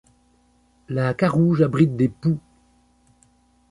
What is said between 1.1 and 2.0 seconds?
carouge abrite